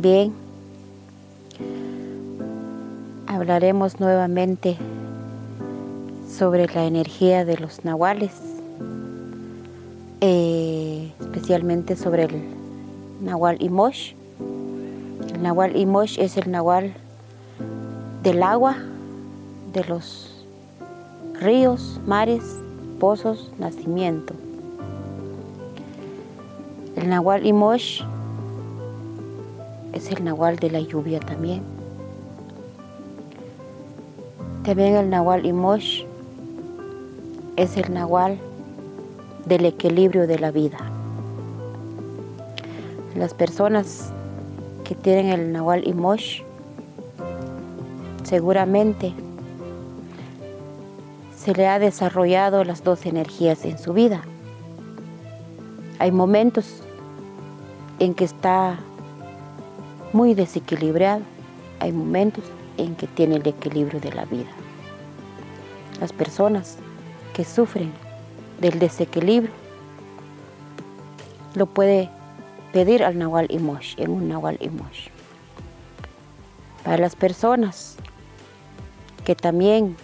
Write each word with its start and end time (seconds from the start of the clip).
Bien, 0.00 0.32
hablaremos 3.26 3.98
nuevamente 3.98 4.76
sobre 6.28 6.68
la 6.68 6.84
energía 6.84 7.44
de 7.44 7.56
los 7.56 7.84
nahuales, 7.84 8.30
eh, 10.20 11.12
especialmente 11.18 11.96
sobre 11.96 12.24
el 12.24 12.44
nahual 13.20 13.56
Imosh. 13.60 14.12
El 15.34 15.42
nahual 15.42 15.76
Imosh 15.76 16.20
es 16.20 16.36
el 16.36 16.48
nahual 16.48 16.94
del 18.22 18.44
agua, 18.44 18.76
de 19.72 19.82
los 19.82 20.44
ríos, 21.40 22.00
mares, 22.06 22.44
pozos, 23.00 23.50
nacimiento. 23.58 24.34
El 26.98 27.10
nahual 27.10 27.46
Imosh 27.46 28.02
es 29.92 30.10
el 30.10 30.24
nahual 30.24 30.56
de 30.56 30.68
la 30.68 30.80
lluvia 30.80 31.20
también. 31.20 31.62
También 34.64 34.96
el 34.96 35.08
nahual 35.08 35.46
Imosh 35.46 36.02
es 37.54 37.76
el 37.76 37.94
nahual 37.94 38.36
del 39.46 39.66
equilibrio 39.66 40.26
de 40.26 40.40
la 40.40 40.50
vida. 40.50 40.78
Las 43.14 43.32
personas 43.32 44.10
que 44.82 44.96
tienen 44.96 45.26
el 45.26 45.52
nahual 45.52 45.86
Imosh 45.86 46.42
seguramente 48.24 49.14
se 51.36 51.54
le 51.54 51.68
ha 51.68 51.78
desarrollado 51.78 52.64
las 52.64 52.82
dos 52.82 53.06
energías 53.06 53.64
en 53.64 53.78
su 53.78 53.92
vida. 53.92 54.22
Hay 56.00 56.10
momentos 56.10 56.82
en 57.98 58.14
que 58.14 58.24
está 58.24 58.78
muy 60.12 60.34
desequilibrado, 60.34 61.22
hay 61.80 61.92
momentos 61.92 62.44
en 62.76 62.94
que 62.94 63.06
tiene 63.06 63.36
el 63.36 63.46
equilibrio 63.46 64.00
de 64.00 64.12
la 64.12 64.24
vida. 64.24 64.50
Las 66.00 66.12
personas 66.12 66.78
que 67.34 67.44
sufren 67.44 67.92
del 68.60 68.78
desequilibrio 68.78 69.52
lo 71.54 71.66
puede 71.66 72.08
pedir 72.72 73.02
al 73.02 73.18
Nahual 73.18 73.46
Imosh, 73.50 73.94
en 73.96 74.10
un 74.10 74.28
Nahual 74.28 74.58
Imosh. 74.60 75.08
Para 76.84 76.98
las 76.98 77.16
personas 77.16 77.96
que 79.24 79.34
también 79.34 79.96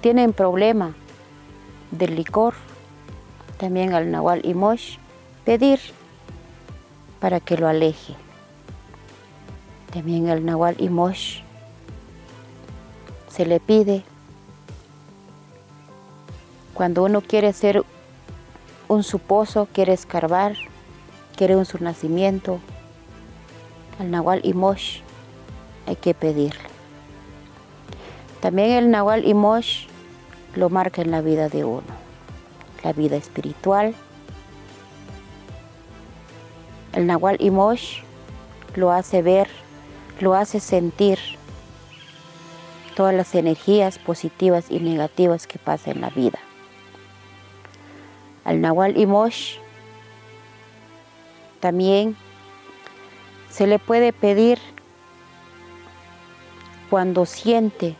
tienen 0.00 0.32
problema 0.32 0.94
del 1.90 2.14
licor, 2.14 2.54
también 3.56 3.94
al 3.94 4.10
Nahual 4.10 4.44
Imosh, 4.44 4.98
pedir 5.48 5.80
para 7.20 7.40
que 7.40 7.56
lo 7.56 7.68
aleje. 7.68 8.14
También 9.94 10.28
al 10.28 10.44
Nahual 10.44 10.76
Imosh 10.78 11.40
se 13.30 13.46
le 13.46 13.58
pide 13.58 14.04
cuando 16.74 17.02
uno 17.02 17.22
quiere 17.22 17.54
ser 17.54 17.82
un 18.88 19.02
suposo, 19.02 19.66
quiere 19.72 19.94
escarbar, 19.94 20.54
quiere 21.34 21.56
un 21.56 21.64
su 21.64 21.82
nacimiento, 21.82 22.58
al 23.98 24.10
Nahual 24.10 24.42
Imosh 24.44 25.00
hay 25.86 25.96
que 25.96 26.12
pedirle. 26.12 26.68
También 28.42 28.72
el 28.72 28.90
Nahual 28.90 29.26
Imosh 29.26 29.86
lo 30.54 30.68
marca 30.68 31.00
en 31.00 31.10
la 31.10 31.22
vida 31.22 31.48
de 31.48 31.64
uno, 31.64 31.94
la 32.84 32.92
vida 32.92 33.16
espiritual. 33.16 33.94
El 36.92 37.06
Nahual 37.06 37.36
Imosh 37.40 38.00
lo 38.74 38.90
hace 38.90 39.22
ver, 39.22 39.48
lo 40.20 40.34
hace 40.34 40.60
sentir 40.60 41.18
todas 42.96 43.14
las 43.14 43.34
energías 43.34 43.98
positivas 43.98 44.70
y 44.70 44.80
negativas 44.80 45.46
que 45.46 45.58
pasan 45.58 45.96
en 45.96 46.00
la 46.00 46.10
vida. 46.10 46.38
Al 48.44 48.60
Nahual 48.60 48.96
Imosh 48.96 49.58
también 51.60 52.16
se 53.50 53.66
le 53.66 53.78
puede 53.78 54.12
pedir 54.12 54.58
cuando 56.90 57.26
siente 57.26 57.96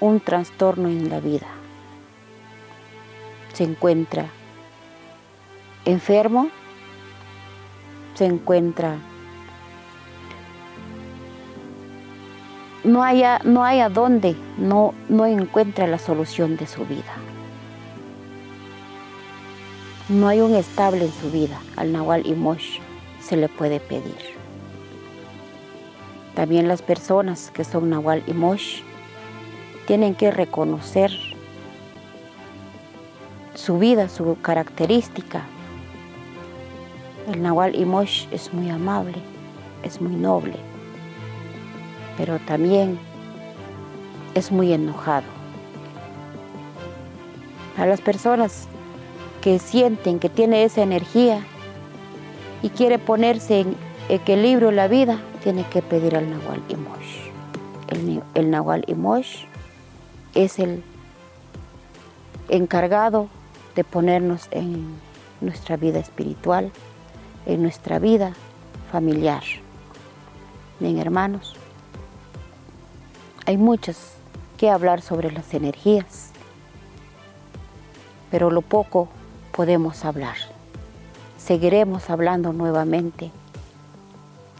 un 0.00 0.20
trastorno 0.20 0.88
en 0.88 1.08
la 1.08 1.20
vida. 1.20 1.48
Se 3.52 3.64
encuentra 3.64 4.26
enfermo, 5.84 6.50
se 8.14 8.26
encuentra 8.26 8.98
no 12.84 13.02
haya 13.02 13.40
no 13.44 13.64
dónde 13.90 14.36
no 14.58 14.94
no 15.08 15.26
encuentra 15.26 15.86
la 15.86 15.98
solución 15.98 16.56
de 16.56 16.66
su 16.66 16.84
vida. 16.84 17.14
No 20.08 20.28
hay 20.28 20.42
un 20.42 20.54
estable 20.54 21.06
en 21.06 21.12
su 21.12 21.30
vida. 21.30 21.58
Al 21.76 21.90
Nahual 21.92 22.26
Imosh 22.26 22.78
se 23.20 23.36
le 23.36 23.48
puede 23.48 23.80
pedir. 23.80 24.18
También 26.34 26.68
las 26.68 26.82
personas 26.82 27.50
que 27.50 27.64
son 27.64 27.88
Nahual 27.88 28.22
Imosh 28.26 28.82
tienen 29.86 30.14
que 30.14 30.30
reconocer 30.30 31.10
su 33.54 33.78
vida, 33.78 34.10
su 34.10 34.36
característica. 34.42 35.46
El 37.26 37.42
Nahual 37.42 37.74
Imosh 37.74 38.26
es 38.32 38.52
muy 38.52 38.68
amable, 38.68 39.14
es 39.82 39.98
muy 40.00 40.14
noble, 40.14 40.56
pero 42.18 42.38
también 42.40 42.98
es 44.34 44.52
muy 44.52 44.74
enojado. 44.74 45.26
A 47.78 47.86
las 47.86 48.02
personas 48.02 48.68
que 49.40 49.58
sienten 49.58 50.18
que 50.18 50.28
tiene 50.28 50.64
esa 50.64 50.82
energía 50.82 51.40
y 52.62 52.68
quiere 52.68 52.98
ponerse 52.98 53.60
en 53.60 53.76
equilibrio 54.10 54.70
la 54.70 54.86
vida, 54.86 55.18
tiene 55.42 55.64
que 55.70 55.80
pedir 55.80 56.16
al 56.16 56.28
Nahual 56.28 56.62
Imosh. 56.68 57.30
El, 57.88 58.22
el 58.34 58.50
Nahual 58.50 58.84
Imosh 58.86 59.44
es 60.34 60.58
el 60.58 60.82
encargado 62.50 63.28
de 63.76 63.82
ponernos 63.82 64.48
en 64.50 64.94
nuestra 65.40 65.78
vida 65.78 65.98
espiritual, 65.98 66.70
en 67.46 67.62
nuestra 67.62 67.98
vida 67.98 68.32
familiar. 68.90 69.42
Bien, 70.80 70.98
hermanos, 70.98 71.54
hay 73.46 73.56
muchas 73.56 74.14
que 74.56 74.70
hablar 74.70 75.02
sobre 75.02 75.30
las 75.30 75.52
energías, 75.54 76.30
pero 78.30 78.50
lo 78.50 78.62
poco 78.62 79.08
podemos 79.52 80.04
hablar. 80.04 80.36
Seguiremos 81.38 82.08
hablando 82.10 82.52
nuevamente 82.52 83.30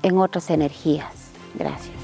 en 0.02 0.18
otras 0.18 0.50
energías. 0.50 1.30
Gracias. 1.54 2.03